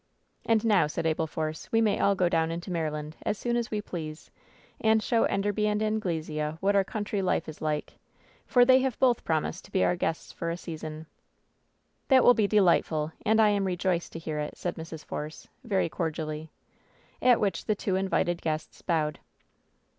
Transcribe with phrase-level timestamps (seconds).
[0.47, 3.69] "And now,'' said Abel Force, "we may all go down into Maryland as soon as
[3.69, 4.31] we please,
[4.79, 7.99] and show Enderby and Anglesea what our country life is like,
[8.47, 11.05] for they have both promised to be our guests for a season/'
[12.07, 15.05] "That will be delightful, and I am rejoiced to hear it," said Mrs.
[15.05, 16.49] Force, very cordially.
[17.21, 19.19] At which the two invited guests bowed.